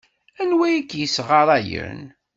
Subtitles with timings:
[0.41, 2.01] Anwa ay k-yessɣarayen?